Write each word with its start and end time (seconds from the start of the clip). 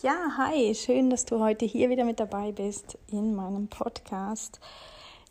Ja, 0.00 0.36
hi, 0.36 0.76
schön, 0.76 1.10
dass 1.10 1.24
du 1.24 1.40
heute 1.40 1.64
hier 1.64 1.90
wieder 1.90 2.04
mit 2.04 2.20
dabei 2.20 2.52
bist 2.52 2.96
in 3.10 3.34
meinem 3.34 3.66
Podcast. 3.66 4.60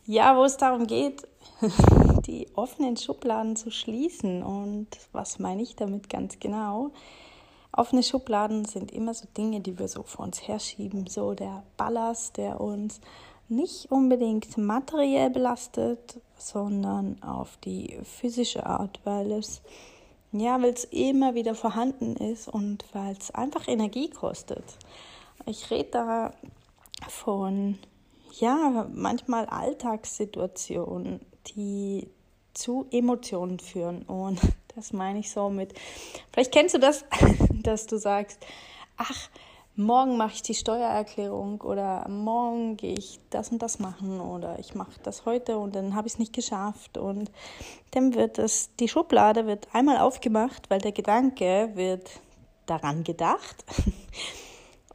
Ja, 0.04 0.36
wo 0.36 0.44
es 0.44 0.58
darum 0.58 0.86
geht, 0.86 1.26
die 2.26 2.48
offenen 2.54 2.98
Schubladen 2.98 3.56
zu 3.56 3.70
schließen. 3.70 4.42
Und 4.42 4.88
was 5.12 5.38
meine 5.38 5.62
ich 5.62 5.74
damit 5.74 6.10
ganz 6.10 6.38
genau? 6.38 6.90
Offene 7.72 8.02
Schubladen 8.02 8.66
sind 8.66 8.92
immer 8.92 9.14
so 9.14 9.26
Dinge, 9.38 9.60
die 9.60 9.78
wir 9.78 9.88
so 9.88 10.02
vor 10.02 10.26
uns 10.26 10.46
herschieben, 10.46 11.06
so 11.06 11.32
der 11.32 11.62
Ballast, 11.78 12.36
der 12.36 12.60
uns 12.60 13.00
nicht 13.48 13.90
unbedingt 13.90 14.58
materiell 14.58 15.30
belastet, 15.30 16.20
sondern 16.36 17.22
auf 17.22 17.56
die 17.64 17.98
physische 18.04 18.66
Art, 18.66 19.00
weil 19.04 19.32
es 19.32 19.62
ja, 20.32 20.60
weil 20.60 20.74
es 20.74 20.84
immer 20.84 21.34
wieder 21.34 21.54
vorhanden 21.54 22.16
ist 22.16 22.48
und 22.48 22.84
weil 22.92 23.16
es 23.18 23.30
einfach 23.30 23.66
Energie 23.68 24.10
kostet. 24.10 24.64
Ich 25.46 25.70
rede 25.70 25.90
da 25.90 26.34
von 27.08 27.78
ja, 28.38 28.86
manchmal 28.92 29.46
Alltagssituationen, 29.46 31.20
die 31.56 32.08
zu 32.54 32.86
Emotionen 32.90 33.58
führen 33.58 34.02
und 34.02 34.40
das 34.74 34.92
meine 34.92 35.20
ich 35.20 35.30
so 35.30 35.48
mit, 35.48 35.74
vielleicht 36.32 36.52
kennst 36.52 36.74
du 36.74 36.78
das, 36.78 37.04
dass 37.62 37.86
du 37.86 37.96
sagst, 37.98 38.44
ach, 38.96 39.30
morgen 39.78 40.16
mache 40.16 40.34
ich 40.34 40.42
die 40.42 40.54
Steuererklärung 40.54 41.60
oder 41.60 42.06
morgen 42.08 42.76
gehe 42.76 42.94
ich 42.94 43.20
das 43.30 43.50
und 43.50 43.62
das 43.62 43.78
machen 43.78 44.20
oder 44.20 44.58
ich 44.58 44.74
mache 44.74 44.98
das 45.04 45.24
heute 45.24 45.58
und 45.58 45.76
dann 45.76 45.94
habe 45.94 46.08
ich 46.08 46.14
es 46.14 46.18
nicht 46.18 46.32
geschafft 46.32 46.98
und 46.98 47.30
dann 47.92 48.14
wird 48.14 48.38
es, 48.38 48.74
die 48.76 48.88
Schublade 48.88 49.46
wird 49.46 49.68
einmal 49.72 49.98
aufgemacht, 49.98 50.68
weil 50.68 50.80
der 50.80 50.92
Gedanke 50.92 51.70
wird 51.74 52.10
daran 52.66 53.04
gedacht. 53.04 53.64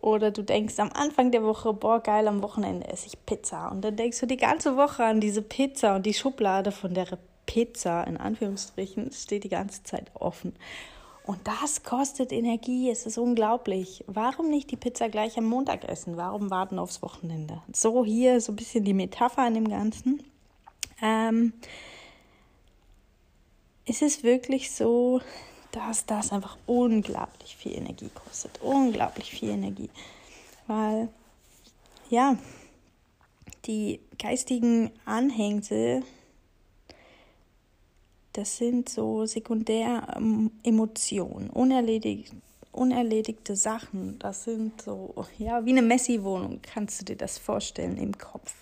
Oder 0.01 0.31
du 0.31 0.43
denkst 0.43 0.79
am 0.79 0.91
Anfang 0.93 1.31
der 1.31 1.43
Woche, 1.43 1.71
boah, 1.71 2.01
geil, 2.01 2.27
am 2.27 2.41
Wochenende 2.41 2.89
esse 2.89 3.07
ich 3.07 3.25
Pizza. 3.25 3.71
Und 3.71 3.83
dann 3.83 3.95
denkst 3.95 4.19
du 4.19 4.25
die 4.25 4.35
ganze 4.35 4.75
Woche 4.75 5.05
an 5.05 5.21
diese 5.21 5.41
Pizza 5.41 5.95
und 5.95 6.05
die 6.05 6.13
Schublade 6.13 6.73
von 6.73 6.93
der 6.93 7.07
Pizza, 7.45 8.03
in 8.03 8.17
Anführungsstrichen, 8.17 9.13
steht 9.13 9.45
die 9.45 9.49
ganze 9.49 9.81
Zeit 9.83 10.11
offen. 10.13 10.55
Und 11.25 11.47
das 11.47 11.83
kostet 11.83 12.33
Energie, 12.33 12.89
es 12.89 13.05
ist 13.05 13.17
unglaublich. 13.17 14.03
Warum 14.07 14.49
nicht 14.49 14.71
die 14.71 14.75
Pizza 14.75 15.07
gleich 15.07 15.37
am 15.37 15.45
Montag 15.45 15.85
essen? 15.85 16.17
Warum 16.17 16.49
warten 16.49 16.79
aufs 16.79 17.01
Wochenende? 17.01 17.61
So 17.71 18.03
hier 18.03 18.41
so 18.41 18.51
ein 18.51 18.57
bisschen 18.57 18.83
die 18.83 18.93
Metapher 18.93 19.43
an 19.43 19.53
dem 19.53 19.69
Ganzen. 19.69 20.21
Ähm, 21.01 21.53
es 23.85 24.01
ist 24.01 24.23
wirklich 24.23 24.71
so, 24.71 25.21
dass 25.71 26.05
das 26.05 26.31
einfach 26.31 26.57
unglaublich 26.65 27.55
viel 27.55 27.73
Energie 27.73 28.09
kostet. 28.13 28.61
Unglaublich 28.61 29.31
viel 29.31 29.49
Energie. 29.49 29.89
Weil, 30.67 31.07
ja, 32.09 32.37
die 33.65 34.01
geistigen 34.19 34.91
Anhängsel 35.05 36.03
das 38.33 38.57
sind 38.57 38.89
so 38.89 39.25
Sekundäremotionen, 39.25 41.49
unerledigt, 41.51 42.33
unerledigte 42.71 43.55
Sachen. 43.55 44.19
Das 44.19 44.43
sind 44.43 44.81
so, 44.81 45.13
ja, 45.37 45.63
wie 45.65 45.71
eine 45.71 45.83
Messi-Wohnung, 45.83 46.59
kannst 46.61 47.01
du 47.01 47.05
dir 47.05 47.15
das 47.15 47.37
vorstellen 47.37 47.97
im 47.97 48.17
Kopf. 48.17 48.53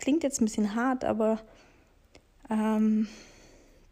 Klingt 0.00 0.24
jetzt 0.24 0.40
ein 0.40 0.46
bisschen 0.46 0.74
hart, 0.74 1.04
aber 1.04 1.38
ähm, 2.50 3.08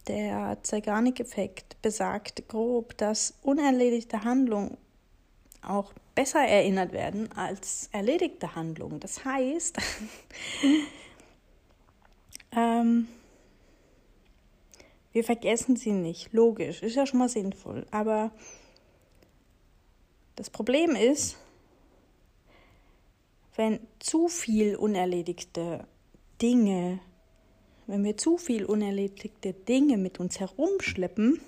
der 0.08 0.58
Zeigarnik-Effekt 0.62 1.80
besagt 1.80 2.48
grob, 2.48 2.98
dass 2.98 3.34
unerledigte 3.42 4.24
Handlungen 4.24 4.76
auch 5.62 5.92
besser 6.14 6.40
erinnert 6.40 6.92
werden 6.92 7.30
als 7.32 7.88
erledigte 7.92 8.56
Handlungen. 8.56 8.98
Das 8.98 9.24
heißt, 9.24 9.76
ähm, 12.56 13.06
wir 15.18 15.24
vergessen 15.24 15.74
sie 15.74 15.90
nicht, 15.90 16.32
logisch, 16.32 16.80
ist 16.80 16.94
ja 16.94 17.04
schon 17.04 17.18
mal 17.18 17.28
sinnvoll. 17.28 17.84
Aber 17.90 18.30
das 20.36 20.48
Problem 20.48 20.94
ist, 20.94 21.36
wenn 23.56 23.80
zu 23.98 24.28
viel 24.28 24.76
unerledigte 24.76 25.88
Dinge, 26.40 27.00
wenn 27.88 28.04
wir 28.04 28.16
zu 28.16 28.38
viel 28.38 28.64
unerledigte 28.64 29.54
Dinge 29.54 29.96
mit 29.96 30.20
uns 30.20 30.38
herumschleppen, 30.38 31.40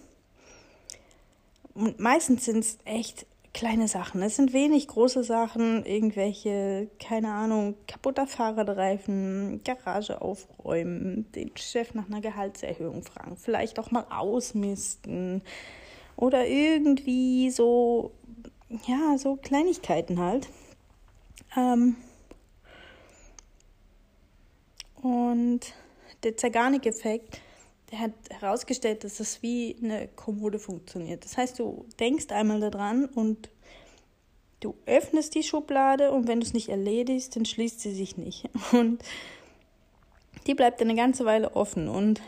und 1.72 2.00
meistens 2.00 2.46
sind 2.46 2.64
es 2.64 2.78
echt 2.84 3.24
kleine 3.52 3.88
Sachen. 3.88 4.22
Es 4.22 4.36
sind 4.36 4.52
wenig 4.52 4.88
große 4.88 5.24
Sachen, 5.24 5.84
irgendwelche, 5.84 6.88
keine 6.98 7.32
Ahnung, 7.32 7.74
kaputter 7.86 8.26
Fahrradreifen, 8.26 9.62
Garage 9.64 10.20
aufräumen, 10.22 11.30
den 11.32 11.56
Chef 11.56 11.94
nach 11.94 12.06
einer 12.06 12.20
Gehaltserhöhung 12.20 13.02
fragen, 13.02 13.36
vielleicht 13.36 13.78
auch 13.78 13.90
mal 13.90 14.06
ausmisten 14.10 15.42
oder 16.16 16.46
irgendwie 16.46 17.50
so, 17.50 18.12
ja, 18.86 19.18
so 19.18 19.36
Kleinigkeiten 19.36 20.20
halt. 20.20 20.48
Ähm 21.56 21.96
und 25.02 25.60
der 26.22 26.36
Zeigarnik-Effekt, 26.36 27.40
der 27.90 28.00
hat 28.00 28.12
herausgestellt, 28.30 29.04
dass 29.04 29.16
das 29.16 29.42
wie 29.42 29.76
eine 29.82 30.08
Kommode 30.08 30.58
funktioniert. 30.58 31.24
Das 31.24 31.36
heißt, 31.36 31.58
du 31.58 31.86
denkst 31.98 32.30
einmal 32.30 32.60
daran 32.60 33.06
und 33.06 33.50
du 34.60 34.74
öffnest 34.86 35.34
die 35.34 35.42
Schublade 35.42 36.12
und 36.12 36.28
wenn 36.28 36.40
du 36.40 36.46
es 36.46 36.52
nicht 36.52 36.68
erledigst, 36.68 37.34
dann 37.34 37.44
schließt 37.44 37.80
sie 37.80 37.92
sich 37.92 38.16
nicht. 38.16 38.48
Und 38.72 39.02
die 40.46 40.54
bleibt 40.54 40.80
eine 40.80 40.94
ganze 40.94 41.24
Weile 41.24 41.54
offen 41.54 41.88
und 41.88 42.22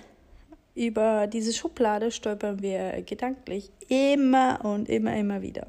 über 0.75 1.27
diese 1.27 1.53
Schublade 1.53 2.11
stolpern 2.11 2.61
wir 2.63 3.03
gedanklich 3.03 3.71
immer 3.89 4.65
und 4.65 4.89
immer, 4.89 5.17
immer 5.17 5.43
wieder. 5.43 5.67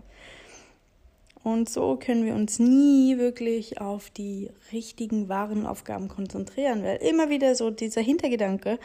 Und 1.43 1.69
so 1.69 1.97
können 1.97 2.25
wir 2.25 2.35
uns 2.35 2.59
nie 2.59 3.17
wirklich 3.17 3.81
auf 3.81 4.09
die 4.09 4.49
richtigen, 4.71 5.27
wahren 5.27 5.65
Aufgaben 5.65 6.07
konzentrieren, 6.07 6.83
weil 6.83 6.97
immer 6.97 7.29
wieder 7.29 7.55
so 7.55 7.69
dieser 7.69 8.01
Hintergedanke, 8.01 8.79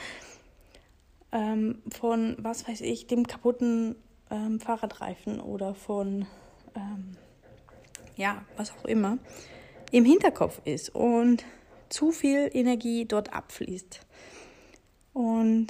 ähm, 1.32 1.82
von, 1.90 2.36
was 2.38 2.68
weiß 2.68 2.80
ich, 2.82 3.06
dem 3.06 3.26
kaputten 3.26 3.96
ähm, 4.30 4.60
Fahrradreifen 4.60 5.40
oder 5.40 5.74
von, 5.74 6.26
ähm, 6.74 7.16
ja, 8.16 8.44
was 8.56 8.72
auch 8.72 8.84
immer, 8.84 9.18
im 9.90 10.04
Hinterkopf 10.04 10.60
ist 10.64 10.94
und 10.94 11.44
zu 11.88 12.12
viel 12.12 12.50
Energie 12.52 13.06
dort 13.06 13.32
abfließt. 13.32 14.00
Und 15.12 15.68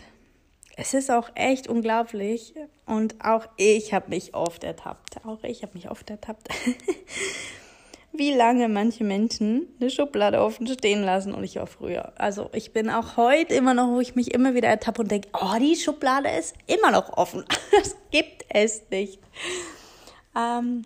es 0.77 0.95
ist 0.95 1.11
auch 1.11 1.31
echt 1.35 1.69
unglaublich 1.69 2.55
und 2.87 3.17
auch 3.25 3.47
ich 3.57 3.93
habe 3.93 4.11
mich 4.11 4.35
oft 4.35 4.63
ertappt. 4.65 5.25
Auch 5.25 5.43
ich 5.43 5.63
habe 5.63 5.75
mich 5.75 5.91
oft 5.91 6.09
ertappt. 6.11 6.49
wie 8.19 8.33
lange 8.35 8.69
manche 8.69 9.05
Menschen 9.05 9.69
eine 9.81 9.91
Schublade 9.91 10.41
offen 10.41 10.67
stehen 10.67 11.03
lassen 11.03 11.33
und 11.33 11.45
ich 11.45 11.61
auch 11.61 11.69
früher. 11.69 12.13
Also 12.17 12.51
ich 12.53 12.73
bin 12.73 12.91
auch 12.91 13.17
heute 13.17 13.55
immer 13.55 13.75
noch, 13.75 13.89
wo 13.89 14.01
ich 14.01 14.15
mich 14.15 14.35
immer 14.35 14.55
wieder 14.55 14.69
ertappe 14.69 15.03
und 15.03 15.11
denke, 15.11 15.29
oh, 15.33 15.59
die 15.61 15.77
Schublade 15.77 16.29
ist 16.31 16.55
immer 16.67 16.91
noch 16.91 17.17
offen. 17.17 17.45
Das 17.71 17.97
gibt 18.11 18.45
es 18.49 18.83
nicht. 18.91 19.21
Ähm, 20.37 20.83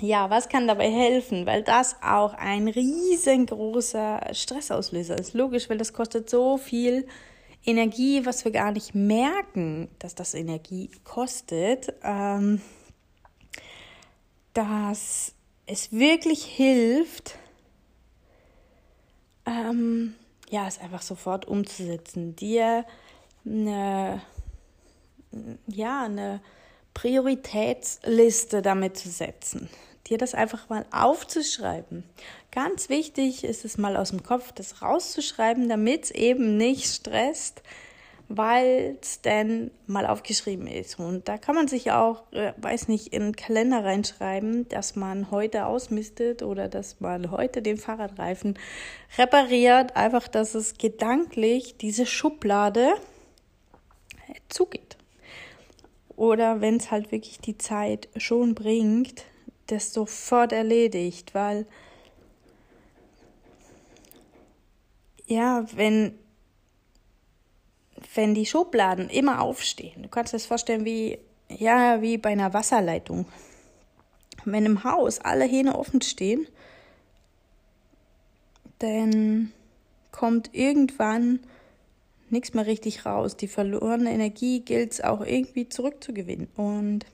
ja, 0.00 0.30
was 0.30 0.48
kann 0.48 0.68
dabei 0.68 0.90
helfen? 0.90 1.46
Weil 1.46 1.62
das 1.62 1.96
auch 2.02 2.34
ein 2.34 2.68
riesengroßer 2.68 4.20
Stressauslöser 4.32 5.18
ist. 5.18 5.34
Logisch, 5.34 5.68
weil 5.70 5.78
das 5.78 5.92
kostet 5.92 6.28
so 6.28 6.58
viel 6.58 7.06
Energie, 7.64 8.26
was 8.26 8.44
wir 8.44 8.52
gar 8.52 8.72
nicht 8.72 8.94
merken, 8.94 9.88
dass 9.98 10.14
das 10.14 10.34
Energie 10.34 10.90
kostet. 11.04 11.94
Ähm, 12.02 12.60
dass 14.54 15.34
es 15.66 15.92
wirklich 15.92 16.44
hilft, 16.44 17.36
ähm, 19.46 20.14
ja, 20.50 20.66
es 20.66 20.78
einfach 20.78 21.02
sofort 21.02 21.46
umzusetzen, 21.46 22.36
dir 22.36 22.84
eine, 23.44 24.22
ja, 25.66 26.04
eine 26.04 26.40
Prioritätsliste 26.94 28.62
damit 28.62 28.96
zu 28.96 29.08
setzen. 29.08 29.70
Dir 30.08 30.18
das 30.18 30.34
einfach 30.34 30.68
mal 30.68 30.84
aufzuschreiben. 30.90 32.04
Ganz 32.50 32.88
wichtig 32.88 33.44
ist 33.44 33.64
es 33.64 33.78
mal 33.78 33.96
aus 33.96 34.10
dem 34.10 34.22
Kopf, 34.22 34.52
das 34.52 34.82
rauszuschreiben, 34.82 35.68
damit 35.68 36.04
es 36.04 36.10
eben 36.10 36.56
nicht 36.56 36.92
stresst, 36.92 37.62
weil 38.36 38.96
es 39.02 39.20
denn 39.20 39.70
mal 39.86 40.06
aufgeschrieben 40.06 40.66
ist. 40.66 40.98
Und 40.98 41.28
da 41.28 41.36
kann 41.36 41.54
man 41.54 41.68
sich 41.68 41.92
auch, 41.92 42.32
äh, 42.32 42.54
weiß 42.56 42.88
nicht, 42.88 43.08
in 43.08 43.22
den 43.22 43.36
Kalender 43.36 43.84
reinschreiben, 43.84 44.66
dass 44.68 44.96
man 44.96 45.30
heute 45.30 45.66
ausmistet 45.66 46.42
oder 46.42 46.68
dass 46.68 47.00
man 47.00 47.30
heute 47.30 47.60
den 47.60 47.76
Fahrradreifen 47.76 48.58
repariert. 49.18 49.96
Einfach, 49.96 50.28
dass 50.28 50.54
es 50.54 50.78
gedanklich 50.78 51.76
diese 51.76 52.06
Schublade 52.06 52.94
zugeht. 54.48 54.96
Oder 56.16 56.62
wenn 56.62 56.76
es 56.76 56.90
halt 56.90 57.12
wirklich 57.12 57.38
die 57.38 57.58
Zeit 57.58 58.08
schon 58.16 58.54
bringt, 58.54 59.24
das 59.66 59.92
sofort 59.92 60.52
erledigt, 60.52 61.34
weil 61.34 61.66
ja, 65.26 65.66
wenn 65.74 66.18
wenn 68.14 68.34
die 68.34 68.46
Schubladen 68.46 69.08
immer 69.08 69.40
aufstehen, 69.40 70.02
du 70.02 70.08
kannst 70.08 70.32
dir 70.32 70.36
das 70.36 70.46
vorstellen 70.46 70.84
wie, 70.84 71.18
ja, 71.48 72.02
wie 72.02 72.18
bei 72.18 72.30
einer 72.30 72.52
Wasserleitung. 72.52 73.26
Wenn 74.44 74.66
im 74.66 74.84
Haus 74.84 75.20
alle 75.20 75.44
Hähne 75.44 75.78
offen 75.78 76.02
stehen, 76.02 76.46
dann 78.78 79.52
kommt 80.10 80.50
irgendwann 80.52 81.40
nichts 82.28 82.54
mehr 82.54 82.66
richtig 82.66 83.06
raus. 83.06 83.36
Die 83.36 83.46
verlorene 83.46 84.12
Energie 84.12 84.60
gilt 84.60 84.92
es 84.92 85.00
auch 85.00 85.20
irgendwie 85.20 85.68
zurückzugewinnen. 85.68 86.48
Und 86.56 87.06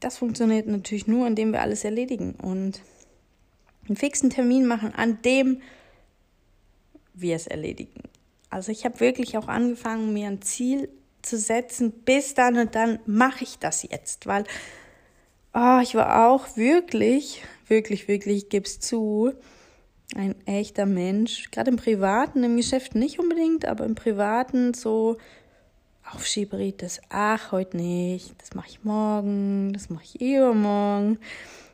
das 0.00 0.18
funktioniert 0.18 0.66
natürlich 0.66 1.06
nur, 1.06 1.26
indem 1.26 1.52
wir 1.52 1.60
alles 1.60 1.84
erledigen 1.84 2.34
und 2.34 2.80
einen 3.86 3.96
fixen 3.96 4.30
Termin 4.30 4.66
machen, 4.66 4.94
an 4.94 5.20
dem 5.22 5.60
wir 7.12 7.36
es 7.36 7.46
erledigen. 7.46 8.02
Also 8.52 8.70
ich 8.70 8.84
habe 8.84 9.00
wirklich 9.00 9.38
auch 9.38 9.48
angefangen, 9.48 10.12
mir 10.12 10.28
ein 10.28 10.42
Ziel 10.42 10.90
zu 11.22 11.38
setzen, 11.38 11.90
bis 11.90 12.34
dann 12.34 12.58
und 12.58 12.74
dann 12.74 12.98
mache 13.06 13.44
ich 13.44 13.58
das 13.58 13.82
jetzt, 13.82 14.26
weil 14.26 14.44
oh, 15.54 15.78
ich 15.82 15.94
war 15.94 16.28
auch 16.28 16.54
wirklich, 16.54 17.42
wirklich, 17.66 18.08
wirklich, 18.08 18.50
gib's 18.50 18.78
zu, 18.78 19.32
ein 20.14 20.34
echter 20.46 20.84
Mensch, 20.84 21.50
gerade 21.50 21.70
im 21.70 21.78
Privaten, 21.78 22.44
im 22.44 22.58
Geschäft 22.58 22.94
nicht 22.94 23.18
unbedingt, 23.18 23.64
aber 23.64 23.86
im 23.86 23.94
Privaten 23.94 24.74
so 24.74 25.16
Aufschieberitis, 26.12 27.00
ach, 27.08 27.52
heute 27.52 27.78
nicht, 27.78 28.34
das 28.38 28.54
mache 28.54 28.68
ich 28.68 28.84
morgen, 28.84 29.72
das 29.72 29.88
mache 29.88 30.04
ich 30.04 30.20
übermorgen. 30.20 31.18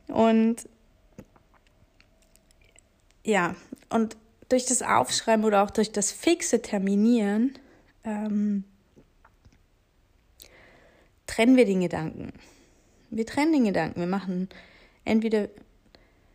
Und 0.07 0.69
ja, 3.25 3.57
und 3.89 4.17
durch 4.49 4.67
das 4.67 4.83
Aufschreiben 4.83 5.45
oder 5.45 5.63
auch 5.63 5.71
durch 5.71 5.93
das 5.93 6.13
fixe 6.13 6.63
Terminieren 6.63 7.59
ähm, 8.05 8.65
trennen 11.27 11.57
wir 11.57 11.65
den 11.65 11.81
Gedanken. 11.81 12.33
Wir 13.11 13.27
trennen 13.27 13.53
den 13.53 13.65
Gedanken. 13.65 14.01
Wir 14.01 14.07
machen 14.07 14.49
entweder, 15.05 15.49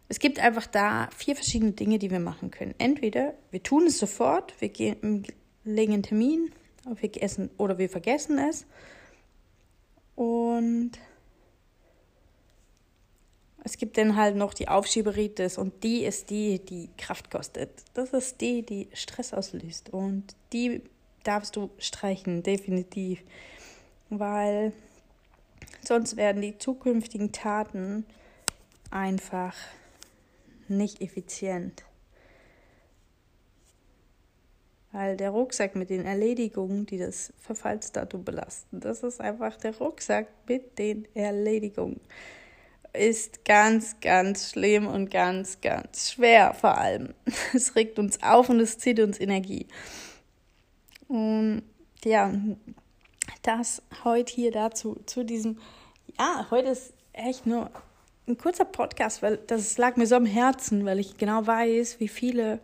es 0.10 0.19
gibt 0.19 0.39
einfach 0.39 0.68
da 0.68 1.10
vier 1.15 1.36
verschiedene 1.36 1.71
Dinge, 1.71 2.00
die 2.00 2.12
wir 2.12 2.19
machen 2.19 2.51
können. 2.51 2.75
Entweder 2.77 3.33
wir 3.51 3.63
tun 3.63 3.88
es 3.88 3.98
sofort, 3.98 4.60
wir 4.62 4.69
gehen, 4.69 5.25
legen 5.63 5.94
einen 5.94 6.04
Termin 6.04 6.51
wir 6.86 7.24
essen, 7.24 7.50
oder 7.57 7.77
wir 7.77 7.89
vergessen 7.89 8.38
es. 8.38 8.65
Und 10.15 10.92
es 13.63 13.77
gibt 13.77 13.98
dann 13.98 14.18
halt 14.18 14.36
noch 14.36 14.54
die 14.54 14.68
Aufschieberitis 14.68 15.57
und 15.57 15.83
die 15.83 16.04
ist 16.04 16.30
die, 16.30 16.60
die 16.60 16.89
Kraft 16.98 17.31
kostet. 17.31 17.69
Das 17.94 18.12
ist 18.12 18.42
die, 18.42 18.62
die 18.62 18.89
Stress 18.94 19.33
auslöst 19.33 19.92
und 19.92 20.36
die 20.51 20.81
darfst 21.24 21.56
du 21.56 21.69
streichen, 21.77 22.44
definitiv. 22.44 23.24
Weil 24.10 24.74
sonst 25.81 26.18
werden 26.18 26.42
die 26.42 26.57
zukünftigen 26.57 27.31
Taten 27.31 28.06
einfach 28.92 29.56
nicht 30.68 31.01
effizient. 31.01 31.86
Weil 34.92 35.15
der 35.15 35.31
Rucksack 35.31 35.75
mit 35.75 35.89
den 35.89 36.06
Erledigungen, 36.06 36.86
die 36.86 36.98
das 36.98 37.31
Verfallsdatum 37.39 38.25
belasten, 38.25 38.81
das 38.81 39.04
ist 39.04 39.21
einfach 39.21 39.56
der 39.56 39.75
Rucksack 39.77 40.27
mit 40.48 40.77
den 40.77 41.07
Erledigungen 41.15 42.01
ist 42.94 43.44
ganz, 43.44 44.00
ganz 44.01 44.51
schlimm 44.51 44.88
und 44.88 45.10
ganz, 45.10 45.60
ganz 45.62 46.12
schwer 46.12 46.54
vor 46.54 46.78
allem. 46.78 47.13
Es 47.54 47.75
regt 47.75 48.00
uns 48.00 48.22
auf 48.22 48.50
und 48.50 48.60
es 48.60 48.78
zieht 48.78 49.00
uns 49.00 49.19
Energie. 49.19 49.68
Und 51.07 51.63
ja, 52.04 52.31
das 53.42 53.81
heute 54.04 54.34
hier 54.34 54.51
dazu, 54.51 55.01
zu 55.06 55.24
diesem, 55.24 55.60
ja, 56.19 56.48
heute 56.51 56.69
ist 56.69 56.94
echt 57.13 57.45
nur 57.45 57.72
ein 58.28 58.38
kurzer 58.38 58.66
Podcast, 58.66 59.22
weil 59.22 59.38
das 59.38 59.78
lag 59.78 59.96
mir 59.98 60.07
so 60.07 60.16
am 60.16 60.25
Herzen, 60.25 60.86
weil 60.86 61.00
ich 61.00 61.18
genau 61.18 61.46
weiß, 61.46 62.00
wie 62.00 62.07
viele 62.07 62.60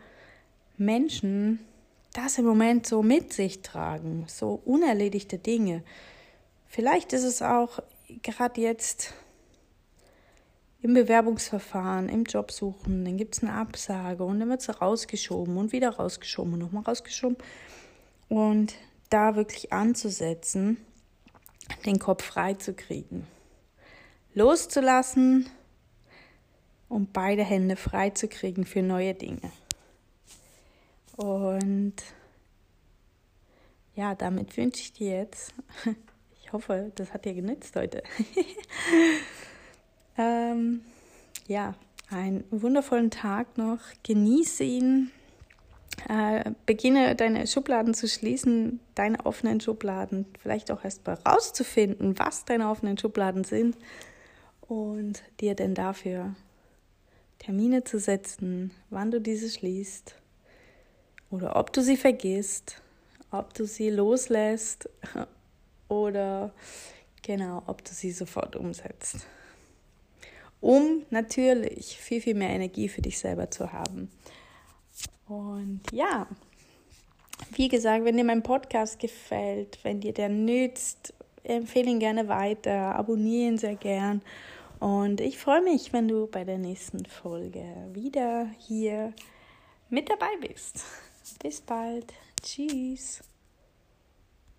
Menschen 0.78 1.60
das 2.14 2.38
im 2.38 2.46
Moment 2.46 2.88
so 2.88 3.04
mit 3.04 3.34
sich 3.34 3.62
tragen, 3.62 4.26
so 4.28 4.62
unerledigte 4.66 5.38
Dinge. 5.38 5.84
Vielleicht 6.68 7.14
ist 7.14 7.24
es 7.24 7.42
auch 7.42 7.80
gerade 8.24 8.62
jetzt 8.62 9.14
im 10.82 10.94
Bewerbungsverfahren, 10.94 12.08
im 12.08 12.24
Jobsuchen, 12.24 13.04
dann 13.04 13.18
gibt 13.18 13.36
es 13.36 13.44
eine 13.44 13.54
Absage 13.54 14.24
und 14.24 14.40
dann 14.40 14.50
wird 14.50 14.62
sie 14.62 14.72
rausgeschoben 14.72 15.58
und 15.58 15.72
wieder 15.72 15.90
rausgeschoben 15.90 16.54
und 16.54 16.60
nochmal 16.60 16.84
rausgeschoben. 16.84 17.38
Und 18.30 18.76
da 19.10 19.36
wirklich 19.36 19.74
anzusetzen, 19.74 20.78
den 21.86 22.00
Kopf 22.00 22.24
frei 22.24 22.54
zu 22.54 22.74
kriegen. 22.74 23.28
Loszulassen 24.34 25.50
und 26.88 27.12
beide 27.12 27.44
Hände 27.44 27.76
frei 27.76 28.12
zu 28.12 28.28
kriegen 28.28 28.66
für 28.66 28.82
neue 28.82 29.16
Dinge. 29.16 29.52
Und 31.18 31.96
ja, 33.96 34.16
damit 34.16 34.56
wünsche 34.56 34.82
ich 34.82 34.94
dir 34.94 35.18
jetzt, 35.18 35.54
ich 36.42 36.54
hoffe, 36.54 36.92
das 36.96 37.14
hat 37.14 37.26
dir 37.26 37.34
genützt 37.34 37.76
heute. 37.76 38.02
Ähm, 40.18 40.82
ja, 41.48 41.76
einen 42.10 42.44
wundervollen 42.52 43.12
Tag 43.12 43.58
noch. 43.58 43.80
Genieße 44.04 44.64
ihn. 44.64 45.12
Äh, 46.08 46.52
beginne 46.66 47.16
deine 47.16 47.46
Schubladen 47.46 47.94
zu 47.94 48.08
schließen, 48.08 48.80
deine 48.96 49.26
offenen 49.26 49.60
Schubladen, 49.60 50.26
vielleicht 50.40 50.72
auch 50.72 50.84
erst 50.84 51.06
mal 51.06 51.16
rauszufinden, 51.28 52.18
was 52.18 52.46
deine 52.46 52.70
offenen 52.70 52.98
Schubladen 52.98 53.44
sind 53.44 53.76
und 54.62 55.24
dir 55.42 55.56
denn 55.56 55.76
dafür 55.76 56.36
Termine 57.40 57.84
zu 57.84 58.00
setzen, 58.00 58.72
wann 58.90 59.12
du 59.12 59.20
diese 59.20 59.50
schließt 59.50 60.16
oder 61.32 61.58
ob 61.58 61.74
du 61.74 61.82
sie 61.82 61.98
vergisst, 61.98 62.82
ob 63.32 63.54
du 63.54 63.66
sie 63.66 63.90
loslässt 63.90 64.90
oder 65.90 66.54
genau, 67.24 67.64
ob 67.68 67.84
du 67.84 67.92
sie 67.92 68.12
sofort 68.12 68.56
umsetzt 68.56 69.26
um 70.62 71.04
natürlich 71.10 71.98
viel, 71.98 72.22
viel 72.22 72.36
mehr 72.36 72.50
Energie 72.50 72.90
für 72.90 73.02
dich 73.02 73.18
selber 73.20 73.50
zu 73.50 73.72
haben. 73.72 74.10
Und 75.28 75.82
ja, 75.92 76.28
wie 77.52 77.68
gesagt, 77.68 78.04
wenn 78.06 78.18
dir 78.18 78.24
mein 78.24 78.44
Podcast 78.44 79.00
gefällt, 79.00 79.80
wenn 79.84 80.02
dir 80.02 80.14
der 80.14 80.30
nützt, 80.30 81.14
empfehle 81.44 81.92
ihn 81.92 82.00
gerne 82.00 82.28
weiter, 82.28 82.96
abonniere 82.96 83.50
ihn 83.50 83.58
sehr 83.58 83.76
gern. 83.76 84.22
Und 84.80 85.20
ich 85.22 85.38
freue 85.38 85.62
mich, 85.62 85.94
wenn 85.94 86.08
du 86.08 86.28
bei 86.28 86.44
der 86.44 86.58
nächsten 86.58 87.06
Folge 87.06 87.64
wieder 87.94 88.48
hier 88.58 89.14
mit 89.90 90.10
dabei 90.10 90.32
bist. 90.42 90.84
Bis 91.42 91.62
bald. 91.62 92.14
Tschüss. 92.42 93.22